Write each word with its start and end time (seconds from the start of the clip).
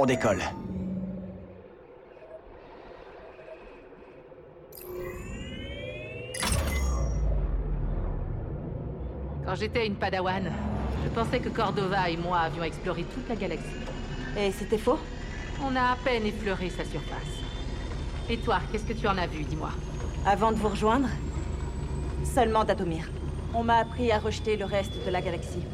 On 0.00 0.06
décolle. 0.06 0.40
Quand 9.44 9.56
j'étais 9.56 9.88
une 9.88 9.96
padawan, 9.96 10.52
je 11.02 11.08
pensais 11.08 11.40
que 11.40 11.48
Cordova 11.48 12.08
et 12.10 12.16
moi 12.16 12.38
avions 12.38 12.62
exploré 12.62 13.02
toute 13.12 13.28
la 13.28 13.34
galaxie. 13.34 13.64
Et 14.38 14.52
c'était 14.52 14.78
faux 14.78 15.00
On 15.64 15.74
a 15.74 15.80
à 15.80 15.96
peine 16.04 16.26
effleuré 16.26 16.70
sa 16.70 16.84
surface. 16.84 17.42
Et 18.30 18.36
toi, 18.36 18.60
qu'est-ce 18.70 18.84
que 18.84 18.92
tu 18.92 19.08
en 19.08 19.18
as 19.18 19.26
vu, 19.26 19.42
dis-moi? 19.42 19.70
Avant 20.24 20.52
de 20.52 20.58
vous 20.58 20.68
rejoindre 20.68 21.08
Seulement 22.22 22.64
Datomir. 22.64 23.10
On 23.52 23.64
m'a 23.64 23.78
appris 23.78 24.12
à 24.12 24.20
rejeter 24.20 24.56
le 24.56 24.64
reste 24.64 25.04
de 25.04 25.10
la 25.10 25.20
galaxie. 25.20 25.64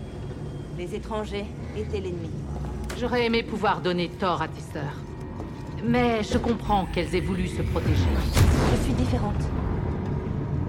Les 0.79 0.95
étrangers 0.95 1.45
étaient 1.77 2.01
l'ennemi. 2.01 2.31
J'aurais 3.05 3.27
aimé 3.27 3.43
pouvoir 3.43 3.83
donner 3.83 4.09
tort 4.09 4.41
à 4.41 4.49
tes 4.49 4.63
sœurs. 4.63 4.97
Mais 5.85 6.23
je 6.23 6.39
comprends 6.39 6.87
qu'elles 6.87 7.15
aient 7.15 7.21
voulu 7.21 7.49
se 7.49 7.61
protéger. 7.61 8.09
Je 8.73 8.83
suis 8.83 8.95
différente. 8.95 9.45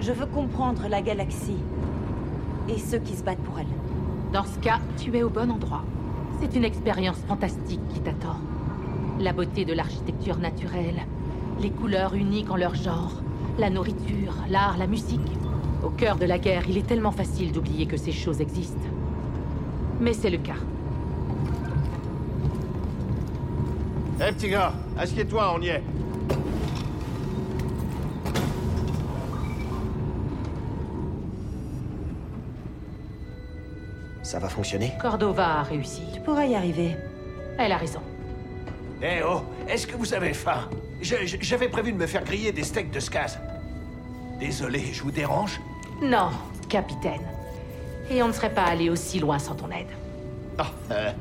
Je 0.00 0.12
veux 0.12 0.26
comprendre 0.26 0.86
la 0.86 1.00
galaxie 1.00 1.56
et 2.68 2.78
ceux 2.78 2.98
qui 2.98 3.16
se 3.16 3.22
battent 3.22 3.42
pour 3.42 3.58
elle. 3.58 3.64
Dans 4.34 4.44
ce 4.44 4.58
cas, 4.58 4.80
tu 4.98 5.16
es 5.16 5.22
au 5.22 5.30
bon 5.30 5.50
endroit. 5.50 5.82
C'est 6.38 6.54
une 6.54 6.64
expérience 6.64 7.16
fantastique 7.26 7.80
qui 7.94 8.00
t'attend. 8.00 8.36
La 9.18 9.32
beauté 9.32 9.64
de 9.64 9.72
l'architecture 9.72 10.36
naturelle, 10.36 11.06
les 11.62 11.70
couleurs 11.70 12.12
uniques 12.12 12.50
en 12.50 12.56
leur 12.56 12.74
genre, 12.74 13.12
la 13.58 13.70
nourriture, 13.70 14.34
l'art, 14.50 14.76
la 14.76 14.86
musique. 14.86 15.32
Au 15.82 15.88
cœur 15.88 16.16
de 16.16 16.26
la 16.26 16.38
guerre, 16.38 16.68
il 16.68 16.76
est 16.76 16.86
tellement 16.86 17.12
facile 17.12 17.52
d'oublier 17.52 17.86
que 17.86 17.96
ces 17.96 18.12
choses 18.12 18.42
existent. 18.42 18.90
Mais 20.00 20.12
c'est 20.12 20.28
le 20.28 20.36
cas. 20.36 20.56
Hé, 24.18 24.32
petit 24.32 24.48
gars, 24.48 24.72
assieds-toi, 24.98 25.52
on 25.54 25.60
y 25.60 25.68
est. 25.68 25.82
Ça 34.22 34.38
va 34.38 34.48
fonctionner? 34.48 34.92
Cordova 35.00 35.60
a 35.60 35.62
réussi. 35.62 36.02
Tu 36.14 36.20
pourras 36.20 36.46
y 36.46 36.54
arriver. 36.54 36.96
Elle 37.58 37.72
a 37.72 37.76
raison. 37.76 38.00
Eh 39.02 39.20
oh, 39.22 39.42
est-ce 39.68 39.86
que 39.86 39.96
vous 39.96 40.14
avez 40.14 40.32
faim? 40.32 40.70
J'avais 41.02 41.68
prévu 41.68 41.92
de 41.92 41.98
me 41.98 42.06
faire 42.06 42.24
griller 42.24 42.52
des 42.52 42.64
steaks 42.64 42.90
de 42.90 43.00
scaz. 43.00 43.38
Désolé, 44.40 44.80
je 44.92 45.02
vous 45.02 45.10
dérange? 45.10 45.60
Non, 46.02 46.30
capitaine. 46.70 47.20
Et 48.10 48.22
on 48.22 48.28
ne 48.28 48.32
serait 48.32 48.54
pas 48.54 48.64
allé 48.64 48.88
aussi 48.88 49.18
loin 49.18 49.38
sans 49.38 49.54
ton 49.54 49.70
aide. 49.70 49.86
Ah, 50.56 50.70
euh, 50.90 51.12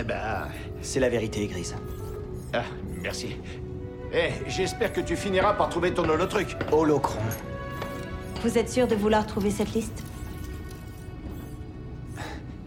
eh 0.00 0.02
ben... 0.02 0.48
C'est 0.80 0.98
la 0.98 1.08
vérité, 1.08 1.46
Grise. 1.46 1.76
Ah, 2.54 2.64
merci. 3.02 3.36
Eh, 4.12 4.30
j'espère 4.46 4.92
que 4.92 5.00
tu 5.00 5.16
finiras 5.16 5.54
par 5.54 5.70
trouver 5.70 5.94
ton 5.94 6.06
holotruc. 6.08 6.56
Holocron. 6.70 7.20
Vous 8.42 8.58
êtes 8.58 8.68
sûr 8.68 8.86
de 8.86 8.94
vouloir 8.94 9.26
trouver 9.26 9.50
cette 9.50 9.72
liste? 9.72 10.02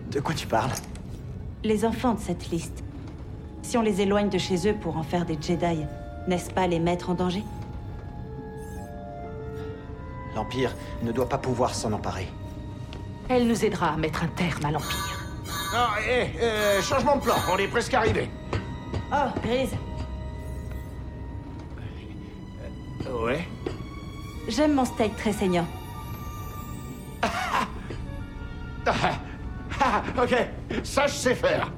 De 0.10 0.20
quoi 0.20 0.34
tu 0.34 0.48
parles? 0.48 0.72
Les 1.64 1.86
enfants 1.86 2.14
de 2.14 2.20
cette 2.20 2.50
liste. 2.50 2.84
Si 3.62 3.78
on 3.78 3.82
les 3.82 4.02
éloigne 4.02 4.30
de 4.30 4.38
chez 4.38 4.68
eux 4.68 4.76
pour 4.76 4.98
en 4.98 5.04
faire 5.04 5.26
des 5.26 5.38
Jedi, 5.40 5.86
n'est-ce 6.28 6.52
pas 6.52 6.66
les 6.68 6.80
mettre 6.80 7.10
en 7.10 7.14
danger? 7.14 7.44
L'Empire 10.36 10.74
ne 11.04 11.12
doit 11.12 11.30
pas 11.30 11.38
pouvoir 11.38 11.76
s'en 11.76 11.94
emparer. 11.94 12.28
Elle 13.30 13.48
nous 13.48 13.66
aidera 13.66 13.90
à 13.90 13.98
mettre 13.98 14.24
un 14.24 14.28
terme 14.28 14.66
à 14.66 14.72
l'Empire. 14.72 15.20
Ah, 15.76 15.96
eh, 16.08 16.28
euh, 16.42 16.82
changement 16.82 17.18
de 17.18 17.22
plan, 17.22 17.36
on 17.54 17.58
est 17.58 17.68
presque 17.68 17.94
arrivé. 17.94 18.30
Oh, 19.18 19.30
Grise, 19.42 19.70
Ouais 23.24 23.48
j'aime 24.50 24.74
mon 24.74 24.86
steak 24.86 25.16
très 25.16 25.32
saignant. 25.32 25.68
Ah, 28.88 29.16
ah, 29.82 30.04
ok, 30.22 30.36
ça 30.84 31.08
je 31.08 31.14
sais 31.14 31.34
faire. 31.34 31.72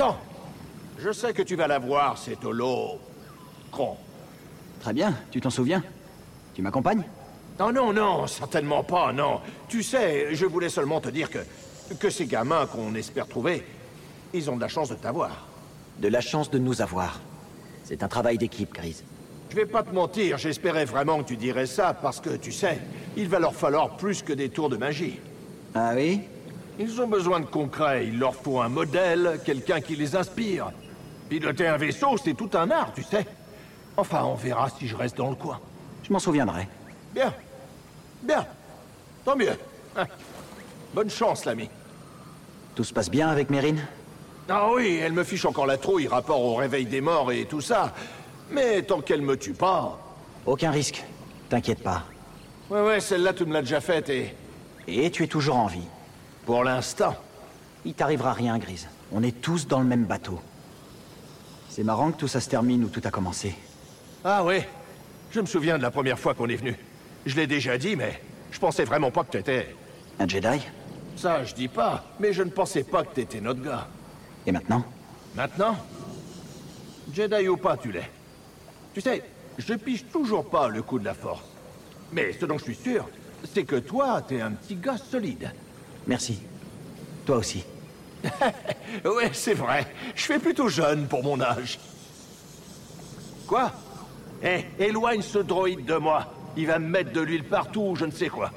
Attends. 0.00 0.16
Je 0.98 1.12
sais 1.12 1.32
que 1.32 1.42
tu 1.42 1.56
vas 1.56 1.66
la 1.66 1.78
voir, 1.78 2.18
cette 2.18 2.44
holo. 2.44 2.98
Con. 3.70 3.96
Très 4.80 4.92
bien, 4.92 5.14
tu 5.30 5.40
t'en 5.40 5.50
souviens? 5.50 5.82
Tu 6.54 6.62
m'accompagnes? 6.62 7.04
Non, 7.58 7.72
non, 7.72 7.92
non, 7.92 8.26
certainement 8.26 8.82
pas, 8.82 9.12
non. 9.12 9.40
Tu 9.68 9.82
sais, 9.82 10.34
je 10.34 10.46
voulais 10.46 10.68
seulement 10.68 11.00
te 11.00 11.08
dire 11.10 11.30
que... 11.30 11.38
que 11.98 12.10
ces 12.10 12.26
gamins 12.26 12.66
qu'on 12.66 12.94
espère 12.94 13.26
trouver, 13.26 13.64
ils 14.32 14.50
ont 14.50 14.56
de 14.56 14.60
la 14.60 14.68
chance 14.68 14.88
de 14.88 14.94
t'avoir. 14.94 15.46
De 15.98 16.08
la 16.08 16.20
chance 16.20 16.50
de 16.50 16.58
nous 16.58 16.80
avoir. 16.80 17.20
C'est 17.84 18.02
un 18.02 18.08
travail 18.08 18.38
d'équipe, 18.38 18.72
Grise. 18.72 19.04
Je 19.50 19.56
vais 19.56 19.66
pas 19.66 19.82
te 19.82 19.92
mentir, 19.92 20.38
j'espérais 20.38 20.84
vraiment 20.84 21.22
que 21.22 21.28
tu 21.28 21.36
dirais 21.36 21.66
ça, 21.66 21.92
parce 21.92 22.20
que, 22.20 22.30
tu 22.30 22.52
sais, 22.52 22.78
il 23.16 23.28
va 23.28 23.38
leur 23.38 23.54
falloir 23.54 23.96
plus 23.96 24.22
que 24.22 24.32
des 24.32 24.48
tours 24.48 24.70
de 24.70 24.76
magie. 24.76 25.18
Ah 25.74 25.92
oui? 25.94 26.20
Ils 26.82 26.98
ont 26.98 27.06
besoin 27.06 27.40
de 27.40 27.44
concret, 27.44 28.06
il 28.06 28.18
leur 28.18 28.34
faut 28.34 28.58
un 28.58 28.70
modèle, 28.70 29.38
quelqu'un 29.44 29.82
qui 29.82 29.96
les 29.96 30.16
inspire. 30.16 30.72
Piloter 31.28 31.66
un 31.66 31.76
vaisseau, 31.76 32.16
c'est 32.16 32.32
tout 32.32 32.48
un 32.54 32.70
art, 32.70 32.94
tu 32.94 33.02
sais. 33.02 33.26
Enfin, 33.98 34.24
on 34.24 34.34
verra 34.34 34.70
si 34.70 34.88
je 34.88 34.96
reste 34.96 35.18
dans 35.18 35.28
le 35.28 35.36
coin. 35.36 35.60
Je 36.02 36.10
m'en 36.10 36.18
souviendrai. 36.18 36.66
Bien. 37.12 37.34
Bien. 38.22 38.46
Tant 39.26 39.36
mieux. 39.36 39.58
Hein. 39.94 40.06
Bonne 40.94 41.10
chance, 41.10 41.44
l'ami. 41.44 41.68
Tout 42.74 42.84
se 42.84 42.94
passe 42.94 43.10
bien 43.10 43.28
avec 43.28 43.50
Mérine? 43.50 43.86
Ah 44.48 44.70
oui, 44.72 45.00
elle 45.02 45.12
me 45.12 45.22
fiche 45.22 45.44
encore 45.44 45.66
la 45.66 45.76
trouille, 45.76 46.08
rapport 46.08 46.40
au 46.40 46.54
réveil 46.54 46.86
des 46.86 47.02
morts 47.02 47.30
et 47.30 47.44
tout 47.44 47.60
ça. 47.60 47.92
Mais 48.50 48.80
tant 48.80 49.02
qu'elle 49.02 49.20
me 49.20 49.36
tue 49.36 49.52
pas... 49.52 49.98
Aucun 50.46 50.70
risque. 50.70 51.04
T'inquiète 51.50 51.82
pas. 51.82 52.04
Ouais, 52.70 52.80
ouais, 52.80 53.00
celle-là, 53.00 53.34
tu 53.34 53.44
me 53.44 53.52
l'as 53.52 53.60
déjà 53.60 53.82
faite 53.82 54.08
et... 54.08 54.34
Et 54.88 55.10
tu 55.10 55.24
es 55.24 55.26
toujours 55.26 55.56
en 55.56 55.66
vie. 55.66 55.86
Pour 56.50 56.64
l'instant. 56.64 57.14
Il 57.84 57.94
t'arrivera 57.94 58.32
rien, 58.32 58.58
Grise. 58.58 58.88
On 59.12 59.22
est 59.22 59.40
tous 59.40 59.68
dans 59.68 59.78
le 59.78 59.84
même 59.84 60.04
bateau. 60.04 60.40
C'est 61.68 61.84
marrant 61.84 62.10
que 62.10 62.16
tout 62.16 62.26
ça 62.26 62.40
se 62.40 62.48
termine 62.48 62.82
où 62.82 62.88
tout 62.88 63.02
a 63.04 63.10
commencé. 63.12 63.54
Ah 64.24 64.42
oui. 64.44 64.56
Je 65.30 65.40
me 65.40 65.46
souviens 65.46 65.78
de 65.78 65.82
la 65.82 65.92
première 65.92 66.18
fois 66.18 66.34
qu'on 66.34 66.48
est 66.48 66.56
venu. 66.56 66.76
Je 67.24 67.36
l'ai 67.36 67.46
déjà 67.46 67.78
dit, 67.78 67.94
mais 67.94 68.20
je 68.50 68.58
pensais 68.58 68.82
vraiment 68.82 69.12
pas 69.12 69.22
que 69.22 69.30
t'étais... 69.30 69.76
Un 70.18 70.26
Jedi? 70.26 70.60
Ça, 71.14 71.44
je 71.44 71.54
dis 71.54 71.68
pas, 71.68 72.02
mais 72.18 72.32
je 72.32 72.42
ne 72.42 72.50
pensais 72.50 72.82
pas 72.82 73.04
que 73.04 73.14
t'étais 73.14 73.40
notre 73.40 73.62
gars. 73.62 73.86
Et 74.44 74.50
maintenant? 74.50 74.84
Maintenant? 75.36 75.76
Jedi 77.14 77.46
ou 77.46 77.58
pas, 77.58 77.76
tu 77.76 77.92
l'es. 77.92 78.10
Tu 78.92 79.00
sais, 79.00 79.22
je 79.56 79.74
pige 79.74 80.04
toujours 80.12 80.50
pas 80.50 80.66
le 80.66 80.82
coup 80.82 80.98
de 80.98 81.04
la 81.04 81.14
force. 81.14 81.44
Mais 82.10 82.32
ce 82.32 82.44
dont 82.44 82.58
je 82.58 82.64
suis 82.64 82.74
sûr, 82.74 83.08
c'est 83.54 83.62
que 83.62 83.76
toi, 83.76 84.20
t'es 84.20 84.40
un 84.40 84.50
petit 84.50 84.74
gars 84.74 84.96
solide. 84.96 85.52
Merci. 86.10 86.40
Toi 87.24 87.36
aussi. 87.36 87.64
Ouais, 89.04 89.30
c'est 89.32 89.54
vrai. 89.54 89.86
Je 90.16 90.24
fais 90.24 90.40
plutôt 90.40 90.68
jeune 90.68 91.06
pour 91.06 91.22
mon 91.22 91.40
âge. 91.40 91.78
Quoi? 93.46 93.70
Eh, 94.42 94.64
éloigne 94.80 95.22
ce 95.22 95.38
droïde 95.38 95.84
de 95.84 95.94
moi. 95.94 96.26
Il 96.56 96.66
va 96.66 96.80
me 96.80 96.88
mettre 96.88 97.12
de 97.12 97.20
l'huile 97.20 97.44
partout 97.44 97.82
ou 97.82 97.94
je 97.94 98.04
ne 98.04 98.10
sais 98.10 98.28
quoi. 98.28 98.50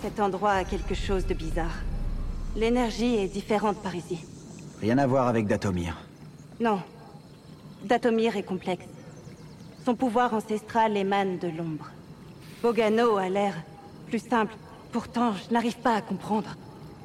Cet 0.00 0.18
endroit 0.18 0.52
a 0.52 0.64
quelque 0.64 0.94
chose 0.94 1.26
de 1.26 1.34
bizarre. 1.34 1.76
L'énergie 2.56 3.16
est 3.16 3.28
différente 3.28 3.82
par 3.82 3.94
ici. 3.94 4.20
Rien 4.80 4.96
à 4.96 5.06
voir 5.06 5.28
avec 5.28 5.46
Datomir. 5.46 5.98
Non. 6.58 6.80
Datomir 7.84 8.38
est 8.38 8.42
complexe. 8.42 8.86
Son 9.84 9.94
pouvoir 9.94 10.32
ancestral 10.32 10.96
émane 10.96 11.38
de 11.38 11.48
l'ombre. 11.48 11.90
Bogano 12.62 13.16
a 13.16 13.28
l'air 13.28 13.54
plus 14.06 14.20
simple. 14.20 14.54
Pourtant, 14.92 15.32
je 15.34 15.52
n'arrive 15.52 15.78
pas 15.78 15.96
à 15.96 16.00
comprendre. 16.00 16.56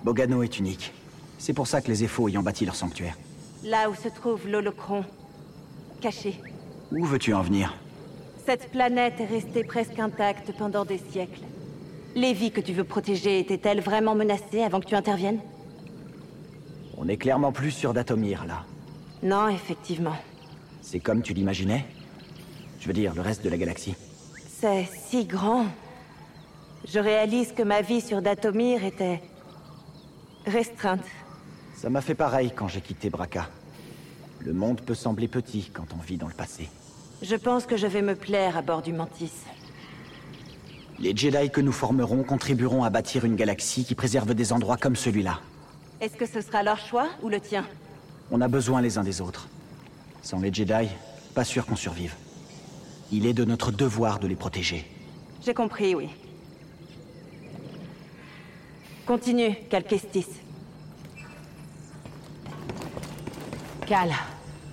Bogano 0.04 0.44
est 0.44 0.60
unique. 0.60 0.94
C'est 1.40 1.54
pour 1.54 1.66
ça 1.66 1.82
que 1.82 1.88
les 1.88 2.04
Ephos 2.04 2.30
y 2.30 2.38
ont 2.38 2.44
bâti 2.44 2.64
leur 2.64 2.76
sanctuaire. 2.76 3.18
Là 3.64 3.90
où 3.90 3.96
se 3.96 4.08
trouve 4.08 4.48
l'holocron, 4.48 5.04
caché. 6.00 6.40
Où 6.92 7.06
veux-tu 7.06 7.34
en 7.34 7.42
venir? 7.42 7.74
Cette 8.46 8.70
planète 8.72 9.20
est 9.20 9.26
restée 9.26 9.64
presque 9.64 9.98
intacte 9.98 10.52
pendant 10.56 10.86
des 10.86 11.00
siècles. 11.00 11.42
Les 12.16 12.34
vies 12.34 12.52
que 12.52 12.62
tu 12.62 12.74
veux 12.74 12.84
protéger 12.84 13.40
étaient-elles 13.40 13.82
vraiment 13.82 14.14
menacées 14.14 14.62
avant 14.62 14.80
que 14.80 14.86
tu 14.86 14.96
interviennes? 14.96 15.40
On 16.98 17.08
est 17.08 17.18
clairement 17.18 17.52
plus 17.52 17.72
sur 17.72 17.94
Datomir, 17.94 18.46
là. 18.46 18.64
Non, 19.24 19.50
effectivement. 19.50 20.16
C'est 20.82 21.00
comme 21.00 21.24
tu 21.24 21.34
l'imaginais? 21.34 21.86
Je 22.80 22.88
veux 22.88 22.94
dire, 22.94 23.16
le 23.16 23.22
reste 23.22 23.44
de 23.44 23.50
la 23.50 23.58
galaxie. 23.58 23.96
C'est 24.60 24.88
si 25.08 25.26
grand. 25.26 25.68
Je 26.88 26.98
réalise 26.98 27.52
que 27.52 27.62
ma 27.62 27.84
vie 27.84 28.02
sur 28.02 28.24
Datomir 28.24 28.84
était... 28.84 29.22
restreinte. 30.48 31.06
Ça 31.76 31.92
m'a 31.92 32.02
fait 32.02 32.16
pareil 32.16 32.52
quand 32.56 32.68
j'ai 32.68 32.82
quitté 32.82 33.12
Braca. 33.12 33.50
Le 34.40 34.54
monde 34.54 34.82
peut 34.82 34.96
sembler 34.96 35.28
petit 35.28 35.70
quand 35.72 35.94
on 35.94 36.02
vit 36.02 36.18
dans 36.18 36.28
le 36.28 36.34
passé. 36.34 36.70
Je 37.22 37.36
pense 37.36 37.68
que 37.68 37.78
je 37.78 37.86
vais 37.86 38.02
me 38.02 38.16
plaire 38.16 38.58
à 38.58 38.64
bord 38.64 38.82
du 38.82 38.94
Mantis. 38.94 39.32
Les 40.98 41.16
Jedi 41.16 41.52
que 41.52 41.62
nous 41.62 41.72
formerons 41.72 42.24
contribueront 42.24 42.84
à 42.84 42.90
bâtir 42.90 43.26
une 43.26 43.36
galaxie 43.36 43.86
qui 43.86 43.94
préserve 43.94 44.34
des 44.34 44.54
endroits 44.54 44.78
comme 44.78 44.96
celui-là. 44.96 45.40
Est-ce 46.02 46.16
que 46.16 46.26
ce 46.26 46.42
sera 46.42 46.64
leur 46.64 46.80
choix 46.80 47.10
ou 47.22 47.30
le 47.30 47.40
tien? 47.40 47.64
On 48.32 48.42
a 48.42 48.48
besoin 48.48 48.82
les 48.82 48.98
uns 48.98 49.04
des 49.04 49.22
autres. 49.22 49.48
Sans 50.24 50.40
les 50.40 50.52
Jedi, 50.52 50.90
pas 51.36 51.44
sûr 51.44 51.68
qu'on 51.68 51.76
survive. 51.76 52.16
Il 53.12 53.26
est 53.26 53.34
de 53.34 53.46
notre 53.46 53.72
devoir 53.72 54.20
de 54.20 54.28
les 54.28 54.36
protéger. 54.36 54.86
J'ai 55.46 55.54
compris, 55.54 55.96
oui. 55.96 56.10
Continue, 59.06 59.56
Calquestis. 59.70 60.28
Cal, 63.86 64.12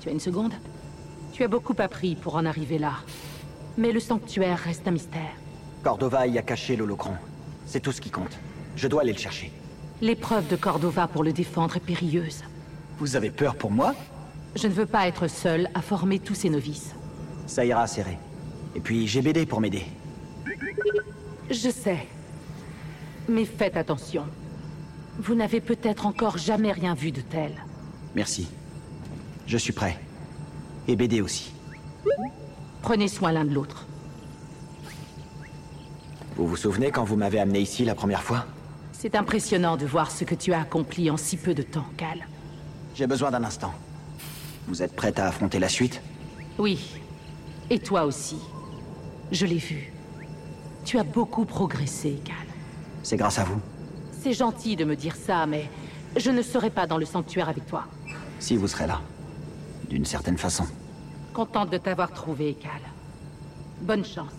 tu 0.00 0.08
as 0.08 0.12
une 0.12 0.18
seconde? 0.18 0.52
Tu 1.32 1.44
as 1.44 1.48
beaucoup 1.48 1.76
appris 1.78 2.16
pour 2.16 2.34
en 2.34 2.44
arriver 2.44 2.78
là. 2.78 2.94
Mais 3.78 3.92
le 3.92 4.00
sanctuaire 4.00 4.58
reste 4.58 4.88
un 4.88 4.90
mystère. 4.90 5.36
Cordova 5.84 6.26
y 6.26 6.38
a 6.38 6.42
caché 6.42 6.74
l'holocron. 6.74 7.14
C'est 7.66 7.80
tout 7.80 7.92
ce 7.92 8.00
qui 8.00 8.10
compte. 8.10 8.36
Je 8.74 8.88
dois 8.88 9.02
aller 9.02 9.12
le 9.12 9.18
chercher. 9.18 9.52
L'épreuve 10.00 10.48
de 10.48 10.56
Cordova 10.56 11.06
pour 11.06 11.22
le 11.22 11.32
défendre 11.32 11.76
est 11.76 11.80
périlleuse. 11.80 12.42
Vous 12.98 13.14
avez 13.14 13.30
peur 13.30 13.54
pour 13.54 13.70
moi? 13.70 13.94
Je 14.56 14.66
ne 14.66 14.72
veux 14.72 14.86
pas 14.86 15.06
être 15.06 15.28
seul 15.28 15.68
à 15.74 15.80
former 15.80 16.18
tous 16.18 16.34
ces 16.34 16.50
novices. 16.50 16.94
Ça 17.46 17.64
ira 17.64 17.86
serré. 17.86 18.18
Et 18.74 18.80
puis 18.80 19.06
j'ai 19.06 19.22
BD 19.22 19.46
pour 19.46 19.60
m'aider. 19.60 19.84
Je 21.50 21.70
sais. 21.70 22.06
Mais 23.28 23.44
faites 23.44 23.76
attention. 23.76 24.24
Vous 25.18 25.34
n'avez 25.34 25.60
peut-être 25.60 26.06
encore 26.06 26.38
jamais 26.38 26.72
rien 26.72 26.94
vu 26.94 27.12
de 27.12 27.20
tel. 27.20 27.52
Merci. 28.14 28.48
Je 29.46 29.58
suis 29.58 29.72
prêt. 29.72 29.98
Et 30.88 30.96
BD 30.96 31.20
aussi. 31.20 31.52
Prenez 32.82 33.08
soin 33.08 33.32
l'un 33.32 33.44
de 33.44 33.54
l'autre. 33.54 33.86
Vous 36.36 36.46
vous 36.46 36.56
souvenez 36.56 36.90
quand 36.90 37.04
vous 37.04 37.16
m'avez 37.16 37.38
amené 37.38 37.60
ici 37.60 37.84
la 37.84 37.94
première 37.94 38.22
fois? 38.22 38.46
C'est 38.92 39.14
impressionnant 39.14 39.76
de 39.76 39.86
voir 39.86 40.10
ce 40.10 40.24
que 40.24 40.34
tu 40.34 40.52
as 40.52 40.60
accompli 40.60 41.10
en 41.10 41.16
si 41.16 41.36
peu 41.36 41.54
de 41.54 41.62
temps, 41.62 41.86
Cal. 41.96 42.26
J'ai 42.94 43.06
besoin 43.06 43.30
d'un 43.30 43.44
instant. 43.44 43.72
Vous 44.66 44.82
êtes 44.82 44.96
prête 44.96 45.18
à 45.18 45.28
affronter 45.28 45.58
la 45.58 45.68
suite? 45.68 46.00
Oui. 46.58 46.80
Et 47.70 47.78
toi 47.78 48.04
aussi. 48.04 48.38
Je 49.32 49.46
l'ai 49.46 49.58
vu. 49.58 49.92
Tu 50.84 50.98
as 50.98 51.04
beaucoup 51.04 51.44
progressé, 51.44 52.20
Cal. 52.24 52.36
C'est 53.02 53.16
grâce 53.16 53.38
à 53.38 53.44
vous. 53.44 53.60
C'est 54.12 54.34
gentil 54.34 54.76
de 54.76 54.84
me 54.84 54.96
dire 54.96 55.16
ça, 55.16 55.46
mais 55.46 55.68
je 56.16 56.30
ne 56.30 56.42
serai 56.42 56.70
pas 56.70 56.86
dans 56.86 56.98
le 56.98 57.04
sanctuaire 57.04 57.48
avec 57.48 57.66
toi. 57.66 57.84
Si 58.38 58.56
vous 58.56 58.68
serez 58.68 58.86
là. 58.86 59.00
D'une 59.88 60.04
certaine 60.04 60.38
façon. 60.38 60.64
Contente 61.32 61.70
de 61.70 61.78
t'avoir 61.78 62.12
trouvé, 62.12 62.54
Cal. 62.54 62.70
Bonne 63.80 64.04
chance. 64.04 64.32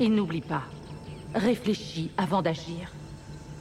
Et 0.00 0.08
n'oublie 0.08 0.40
pas, 0.40 0.62
réfléchis 1.34 2.10
avant 2.16 2.42
d'agir. 2.42 2.90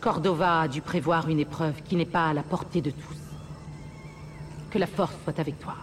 Cordova 0.01 0.61
a 0.61 0.67
dû 0.67 0.81
prévoir 0.81 1.29
une 1.29 1.39
épreuve 1.39 1.81
qui 1.83 1.95
n'est 1.95 2.05
pas 2.05 2.27
à 2.29 2.33
la 2.33 2.43
portée 2.43 2.81
de 2.81 2.89
tous. 2.91 3.17
Que 4.69 4.79
la 4.79 4.87
force 4.87 5.15
soit 5.23 5.39
avec 5.39 5.59
toi. 5.59 5.75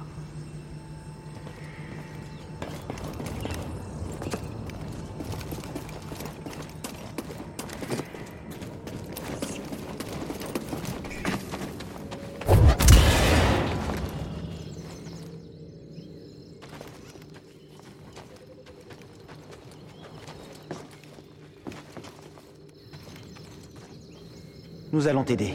Nous 25.00 25.08
allons 25.08 25.24
t'aider. 25.24 25.54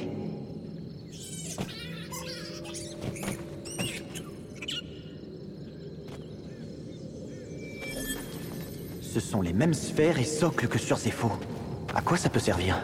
Ce 9.03 9.19
sont 9.19 9.41
les 9.43 9.53
mêmes 9.53 9.75
sphères 9.75 10.17
et 10.17 10.23
socles 10.23 10.67
que 10.67 10.79
sur 10.79 10.97
Zepho. 10.97 11.31
À 11.93 12.01
quoi 12.01 12.17
ça 12.17 12.29
peut 12.29 12.39
servir? 12.39 12.83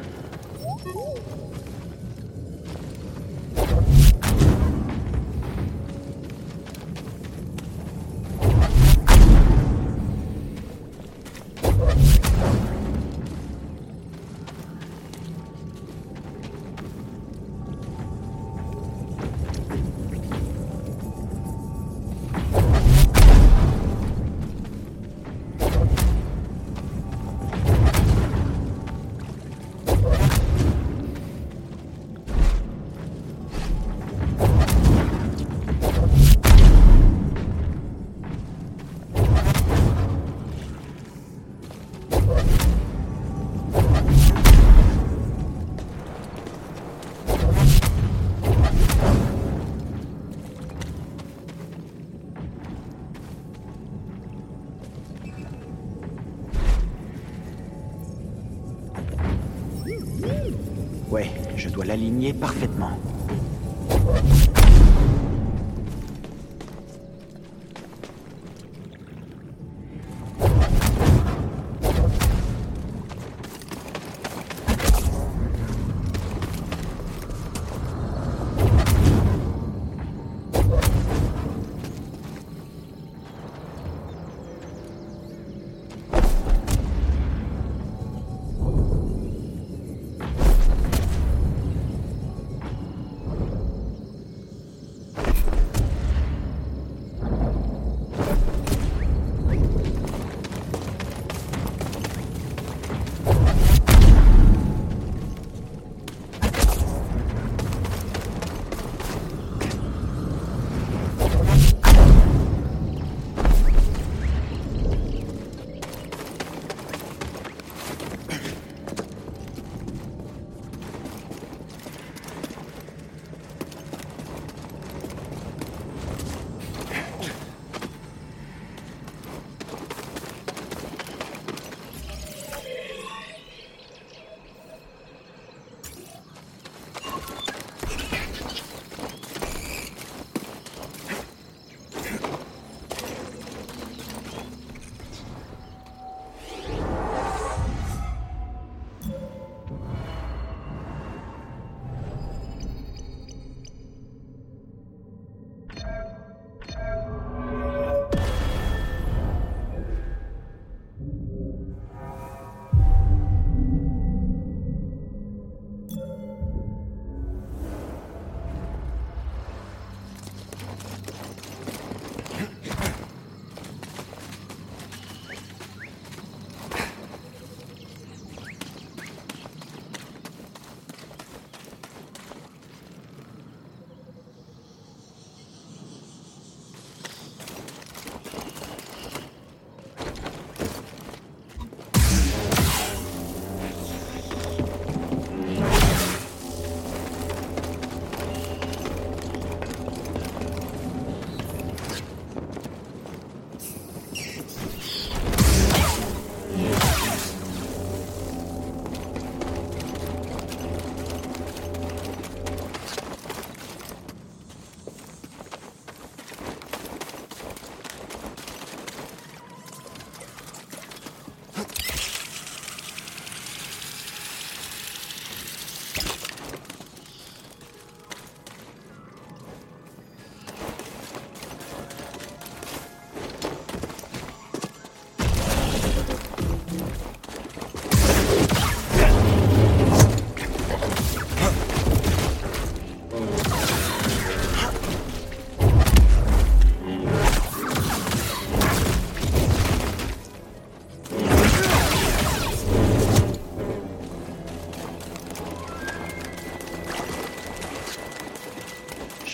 L'aligner 61.91 62.31
parfaitement. 62.31 63.00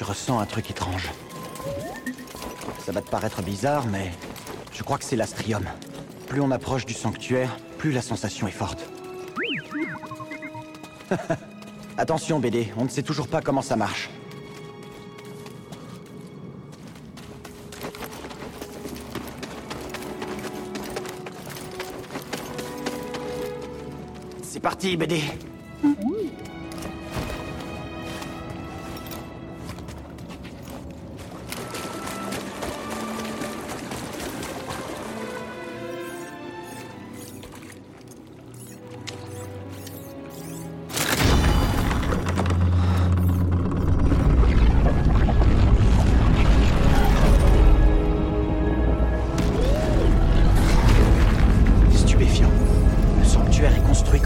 Sens 0.04 0.42
un 0.42 0.46
truc 0.46 0.70
étrange. 0.70 1.10
Ça 2.86 2.92
va 2.92 3.02
te 3.02 3.10
paraître 3.10 3.42
bizarre, 3.42 3.86
mais 3.88 4.12
je 4.72 4.84
crois 4.84 4.98
que 4.98 5.04
c'est 5.04 5.16
l'astrium. 5.16 5.64
Plus 6.28 6.42
on 6.42 6.52
approche 6.52 6.86
du 6.86 6.94
sanctuaire, 6.94 7.58
plus 7.78 7.92
la 7.92 8.02
sensation 8.02 8.48
est 8.48 8.52
forte. 8.52 8.88
Attention, 11.98 12.40
BD, 12.40 12.72
on 12.78 12.84
ne 12.84 12.90
sait 12.90 13.02
toujours 13.02 13.28
pas 13.28 13.42
comment 13.42 13.62
ça 13.62 13.76
marche. 13.76 14.10
C'est 24.44 24.60
parti, 24.60 24.96
BD 24.96 25.22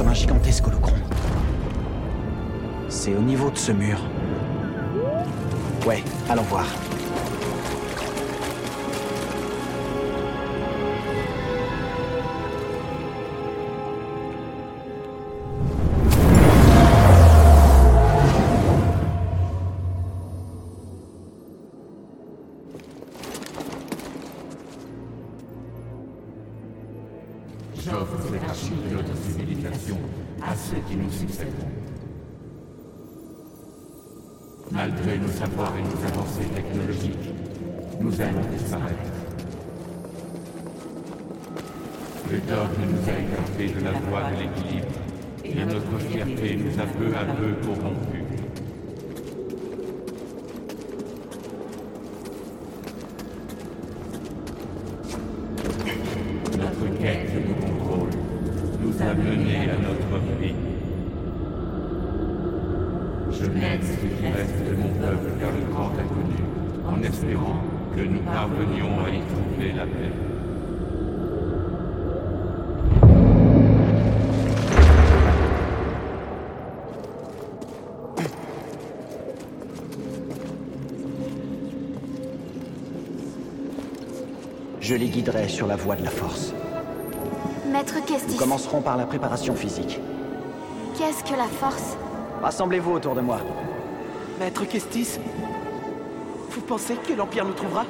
comme 0.02 0.10
un 0.10 0.16
gigantesque 0.16 0.66
holocron. 0.66 0.96
C'est 2.90 3.14
au 3.14 3.22
niveau 3.22 3.52
de 3.52 3.58
ce 3.60 3.72
mur. 3.72 4.00
Ouais, 5.86 6.04
allons 6.28 6.42
voir. 6.42 6.66
Quête 57.02 57.34
de 57.34 57.54
contrôle 57.54 58.10
nous 58.80 59.02
a 59.02 59.14
menés 59.16 59.70
à 59.70 59.78
notre 59.78 60.40
vie. 60.40 60.54
Je 63.32 63.46
mène 63.46 63.82
ce 63.82 64.06
qui 64.06 64.28
reste 64.28 64.60
de 64.70 64.76
mon 64.76 64.90
peuple 64.90 65.32
vers 65.40 65.50
le 65.52 65.74
grand 65.74 65.90
inconnu, 65.90 66.42
en 66.88 67.02
espérant 67.02 67.60
que 67.96 68.02
nous 68.02 68.20
parvenions 68.20 69.04
à 69.04 69.10
y 69.10 69.22
trouver 69.22 69.72
la 69.76 69.86
paix. 69.86 70.12
Je 84.80 84.96
les 84.96 85.08
guiderai 85.08 85.48
sur 85.48 85.68
la 85.68 85.78
voie 85.78 85.96
de 85.96 86.04
la 86.04 86.10
force. 86.10 86.54
Maître 87.82 87.96
Nous 87.96 88.06
Kestis, 88.16 88.38
commencerons 88.38 88.80
par 88.80 88.96
la 88.96 89.08
préparation 89.08 89.56
physique. 89.56 90.00
qu'est-ce 90.96 91.24
que 91.24 91.36
la 91.36 91.46
force? 91.48 91.98
Rassemblez-vous 92.40 92.92
autour 92.92 93.16
de 93.16 93.22
moi. 93.22 93.40
Maître 94.40 94.66
Kestis 94.66 95.18
Vous 96.52 96.62
pensez 96.62 96.94
que 96.94 97.14
l'Empire 97.14 97.44
nous 97.44 97.54
trouvera? 97.54 97.86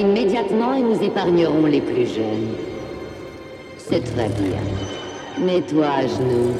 Immédiatement 0.00 0.72
et 0.74 0.80
nous 0.80 1.02
épargnerons 1.02 1.66
les 1.66 1.80
plus 1.80 2.06
jeunes. 2.06 2.54
C'est 3.76 4.02
très 4.02 4.28
bien. 4.28 4.60
Mets-toi 5.38 5.86
à 5.86 6.02
genoux. 6.06 6.54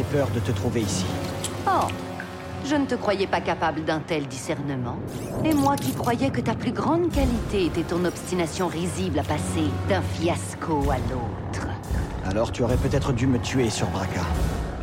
J'avais 0.00 0.18
peur 0.18 0.28
de 0.34 0.40
te 0.40 0.52
trouver 0.52 0.82
ici. 0.82 1.04
Oh, 1.66 1.86
je 2.64 2.74
ne 2.74 2.86
te 2.86 2.94
croyais 2.94 3.26
pas 3.26 3.40
capable 3.40 3.84
d'un 3.84 4.00
tel 4.00 4.26
discernement. 4.26 4.98
Et 5.44 5.54
moi 5.54 5.76
qui 5.76 5.92
croyais 5.92 6.30
que 6.30 6.40
ta 6.40 6.54
plus 6.54 6.72
grande 6.72 7.10
qualité 7.10 7.66
était 7.66 7.82
ton 7.82 8.04
obstination 8.04 8.68
risible 8.68 9.18
à 9.18 9.22
passer 9.22 9.64
d'un 9.88 10.02
fiasco 10.02 10.90
à 10.90 10.96
l'autre. 11.10 11.66
Alors 12.24 12.52
tu 12.52 12.62
aurais 12.62 12.76
peut-être 12.76 13.12
dû 13.12 13.26
me 13.26 13.38
tuer 13.38 13.70
sur 13.70 13.86
Braca. 13.88 14.22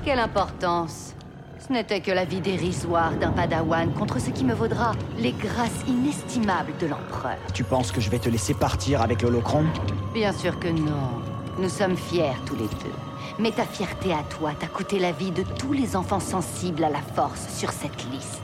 Quelle 0.03 0.19
importance 0.19 1.13
Ce 1.59 1.71
n'était 1.71 2.01
que 2.01 2.11
la 2.11 2.25
vie 2.25 2.41
dérisoire 2.41 3.11
d'un 3.11 3.31
padawan 3.31 3.93
contre 3.93 4.19
ce 4.19 4.29
qui 4.31 4.43
me 4.43 4.53
vaudra 4.53 4.93
les 5.17 5.31
grâces 5.31 5.83
inestimables 5.87 6.73
de 6.79 6.87
l'empereur. 6.87 7.37
Tu 7.53 7.63
penses 7.63 7.91
que 7.91 8.01
je 8.01 8.09
vais 8.09 8.19
te 8.19 8.29
laisser 8.29 8.53
partir 8.53 9.01
avec 9.01 9.21
l'holocron? 9.21 9.65
Bien 10.13 10.33
sûr 10.33 10.59
que 10.59 10.67
non. 10.67 11.21
Nous 11.59 11.69
sommes 11.69 11.97
fiers 11.97 12.35
tous 12.45 12.55
les 12.55 12.67
deux. 12.67 13.06
Mais 13.39 13.51
ta 13.51 13.65
fierté 13.65 14.13
à 14.13 14.23
toi 14.23 14.53
t'a 14.59 14.67
coûté 14.67 14.97
la 14.97 15.11
vie 15.11 15.29
de 15.29 15.43
tous 15.43 15.71
les 15.71 15.95
enfants 15.95 16.19
sensibles 16.19 16.83
à 16.83 16.89
la 16.89 17.01
force 17.01 17.47
sur 17.55 17.71
cette 17.71 18.09
liste. 18.11 18.41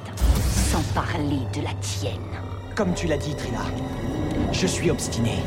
Sans 0.71 0.83
parler 0.93 1.39
de 1.55 1.61
la 1.61 1.73
tienne. 1.81 2.19
Comme 2.75 2.93
tu 2.93 3.07
l'as 3.07 3.17
dit, 3.17 3.35
Trina. 3.35 3.61
Je 4.51 4.67
suis 4.67 4.91
obstiné. 4.91 5.37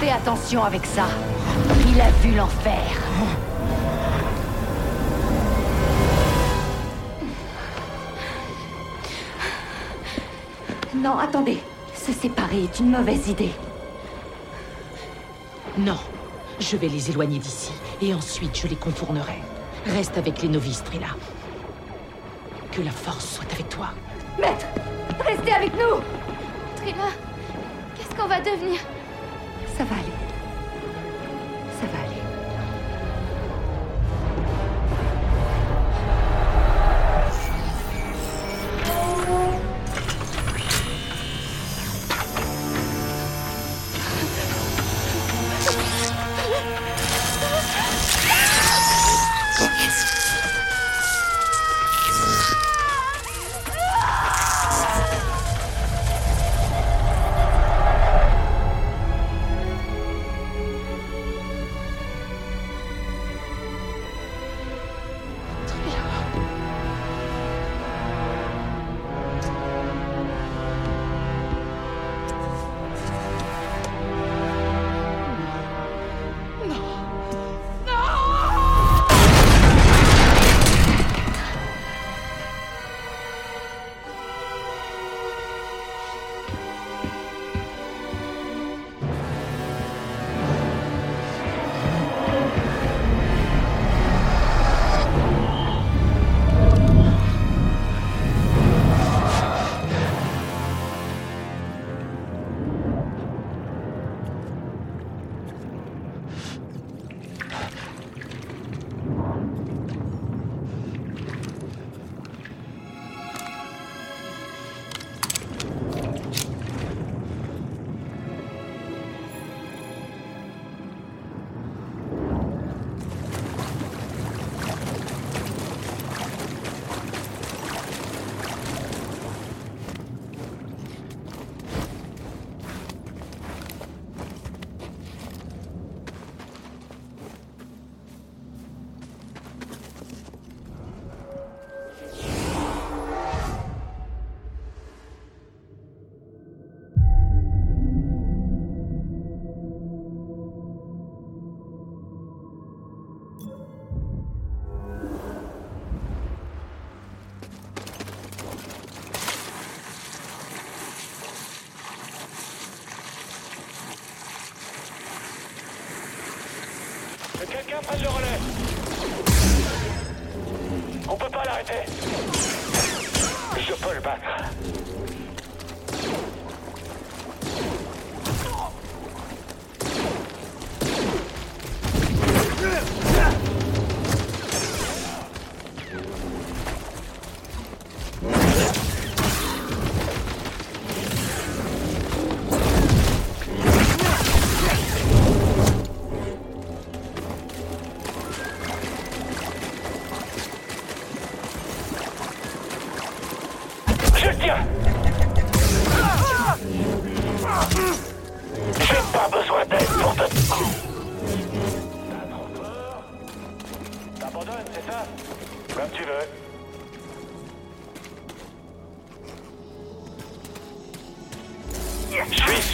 Fais 0.00 0.10
attention 0.10 0.64
avec 0.64 0.84
ça. 0.84 1.06
Il 1.94 2.00
a 2.00 2.10
vu 2.10 2.34
l'enfer. 2.34 2.74
Non, 10.94 11.18
attendez. 11.18 11.58
Se 11.94 12.12
séparer 12.12 12.64
est 12.64 12.80
une 12.80 12.90
mauvaise 12.90 13.28
idée. 13.28 13.52
Non. 15.78 15.96
Je 16.58 16.76
vais 16.76 16.88
les 16.88 17.10
éloigner 17.10 17.38
d'ici. 17.38 17.70
Et 18.02 18.12
ensuite, 18.12 18.58
je 18.58 18.66
les 18.66 18.76
contournerai. 18.76 19.38
Reste 19.86 20.18
avec 20.18 20.42
les 20.42 20.48
novices, 20.48 20.82
Trilla. 20.82 21.08
Que 22.72 22.82
la 22.82 22.90
force 22.90 23.36
soit 23.36 23.52
avec 23.52 23.68
toi. 23.68 23.90
Maître 24.40 24.66
Restez 25.24 25.52
avec 25.52 25.72
nous 25.74 26.00
Trina, 26.76 27.08
qu'est-ce 27.96 28.14
qu'on 28.16 28.26
va 28.26 28.40
devenir? 28.40 28.80
Ça 29.78 29.84
va 29.84 29.94
aller. 29.94 30.13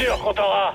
Je 0.01 0.07
suis 0.07 0.15
sûr 0.15 0.25
qu'on 0.25 0.33
t'aura. 0.33 0.75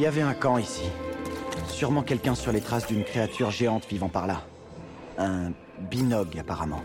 Y 0.00 0.06
avait 0.06 0.22
un 0.22 0.32
camp 0.32 0.56
ici. 0.56 0.84
Sûrement 1.68 2.02
quelqu'un 2.02 2.34
sur 2.34 2.52
les 2.52 2.62
traces 2.62 2.86
d'une 2.86 3.04
créature 3.04 3.50
géante 3.50 3.86
vivant 3.86 4.08
par 4.08 4.26
là. 4.26 4.42
Un 5.18 5.52
binog, 5.90 6.38
apparemment. 6.38 6.82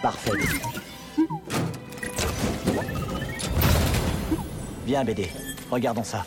Parfait. 0.00 0.32
Viens, 4.86 5.04
BD. 5.04 5.28
Regardons 5.70 6.04
ça. 6.04 6.24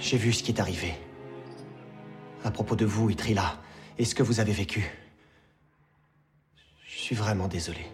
J'ai 0.00 0.16
vu 0.16 0.32
ce 0.32 0.42
qui 0.42 0.50
est 0.50 0.60
arrivé. 0.60 0.94
À 2.44 2.50
propos 2.50 2.74
de 2.74 2.84
vous, 2.84 3.10
Itrila, 3.10 3.60
et 3.96 4.04
ce 4.04 4.14
que 4.14 4.24
vous 4.24 4.40
avez 4.40 4.52
vécu. 4.52 4.90
Je 6.88 6.98
suis 6.98 7.14
vraiment 7.14 7.46
désolé. 7.46 7.86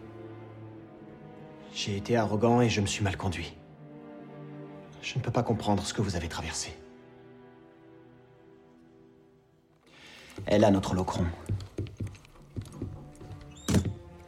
J'ai 1.75 1.97
été 1.97 2.17
arrogant 2.17 2.63
et 2.63 2.71
je 2.71 2.81
me 2.81 2.87
suis 2.87 3.05
mal 3.05 3.19
conduit. 3.19 3.55
Je 5.03 5.19
ne 5.19 5.23
peux 5.23 5.31
pas 5.31 5.43
comprendre 5.43 5.85
ce 5.85 5.93
que 5.93 6.01
vous 6.01 6.17
avez 6.17 6.29
traversé. 6.29 6.75
Elle 10.47 10.65
a 10.65 10.71
notre 10.71 10.95
locron. 10.95 11.27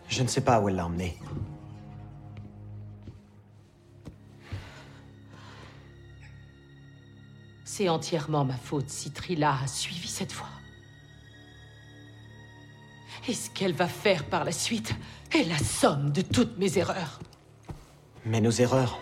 Je 0.08 0.22
ne 0.22 0.28
sais 0.28 0.42
pas 0.42 0.60
où 0.60 0.68
elle 0.68 0.76
l'a 0.76 0.86
emmené. 0.86 1.16
C'est 7.76 7.88
entièrement 7.88 8.44
ma 8.44 8.56
faute 8.56 8.88
si 8.88 9.10
Trilla 9.10 9.58
a 9.64 9.66
suivi 9.66 10.06
cette 10.06 10.32
voie. 10.32 10.46
Et 13.26 13.34
ce 13.34 13.50
qu'elle 13.50 13.72
va 13.72 13.88
faire 13.88 14.22
par 14.26 14.44
la 14.44 14.52
suite 14.52 14.94
est 15.34 15.42
la 15.42 15.58
somme 15.58 16.12
de 16.12 16.22
toutes 16.22 16.56
mes 16.56 16.78
erreurs. 16.78 17.18
Mais 18.26 18.40
nos 18.40 18.52
erreurs 18.52 19.00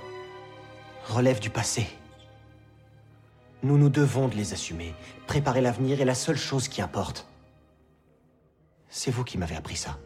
relèvent 1.07 1.39
du 1.39 1.51
passé. 1.51 1.87
Nous 3.63 3.77
nous 3.77 3.91
devons 3.91 4.29
de 4.29 4.37
les 4.37 4.55
assumer. 4.55 4.95
Préparer 5.27 5.61
l'avenir 5.61 6.01
est 6.01 6.07
la 6.07 6.15
seule 6.15 6.39
chose 6.39 6.67
qui 6.67 6.81
importe. 6.81 7.27
C'est 8.89 9.11
vous 9.11 9.23
qui 9.23 9.37
m'avez 9.37 9.57
appris 9.57 9.77
ça. 9.77 9.99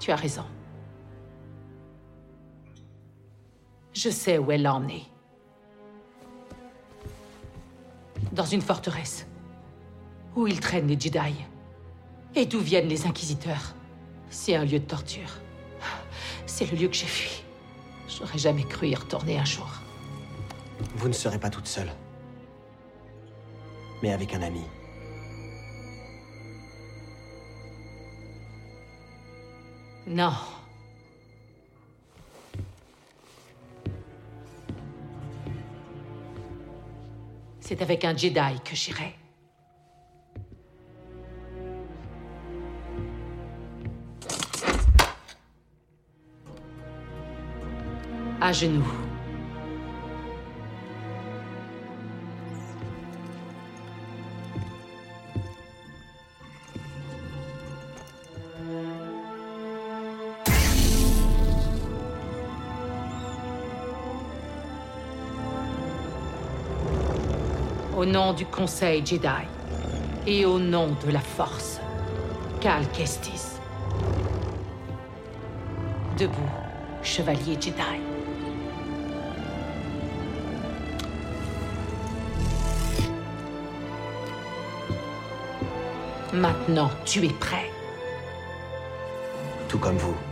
Tu 0.00 0.10
as 0.10 0.16
raison. 0.16 0.46
Je 3.92 4.08
sais 4.08 4.38
où 4.38 4.50
elle 4.50 4.62
l'a 4.62 4.74
emmené. 4.74 5.04
Dans 8.32 8.46
une 8.46 8.62
forteresse. 8.62 9.26
Où 10.34 10.46
ils 10.46 10.60
traînent 10.60 10.86
les 10.86 10.98
Jedi. 10.98 11.34
Et 12.34 12.46
d'où 12.46 12.60
viennent 12.60 12.88
les 12.88 13.06
Inquisiteurs. 13.06 13.74
C'est 14.30 14.56
un 14.56 14.64
lieu 14.64 14.78
de 14.78 14.86
torture. 14.86 15.28
C'est 16.46 16.70
le 16.70 16.78
lieu 16.78 16.88
que 16.88 16.94
j'ai 16.94 17.06
fui. 17.06 17.42
J'aurais 18.08 18.38
jamais 18.38 18.64
cru 18.64 18.88
y 18.88 18.94
retourner 18.94 19.38
un 19.38 19.44
jour. 19.44 19.68
Vous 20.96 21.08
ne 21.08 21.12
serez 21.12 21.38
pas 21.38 21.50
toute 21.50 21.66
seule. 21.66 21.90
Mais 24.02 24.12
avec 24.12 24.34
un 24.34 24.42
ami. 24.42 24.62
Non. 30.06 30.32
C'est 37.72 37.80
avec 37.80 38.04
un 38.04 38.14
Jedi 38.14 38.60
que 38.66 38.76
j'irai. 38.76 39.14
À 48.42 48.52
genoux. 48.52 48.84
Au 67.94 68.06
nom 68.06 68.32
du 68.32 68.46
Conseil 68.46 69.04
Jedi 69.04 69.28
et 70.26 70.46
au 70.46 70.58
nom 70.58 70.96
de 71.04 71.12
la 71.12 71.20
Force, 71.20 71.78
Cal 72.60 72.88
Kestis. 72.88 73.58
Debout, 76.16 76.32
chevalier 77.02 77.58
Jedi. 77.60 78.00
Maintenant, 86.32 86.90
tu 87.04 87.26
es 87.26 87.32
prêt. 87.34 87.70
Tout 89.68 89.78
comme 89.78 89.98
vous. 89.98 90.31